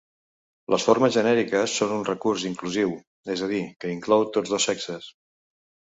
Les 0.73 0.85
formes 0.87 1.13
genèriques 1.17 1.75
són 1.81 1.93
un 1.97 2.01
recurs 2.09 2.47
inclusiu, 2.51 2.95
és 3.35 3.47
a 3.49 3.53
dir, 3.55 3.61
que 3.85 3.93
inclou 3.97 4.29
tots 4.39 4.55
dos 4.55 4.71
sexes. 4.71 5.13